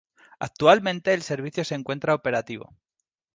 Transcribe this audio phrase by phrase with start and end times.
[0.39, 2.73] Actualmente el servicio se encuentra operativo.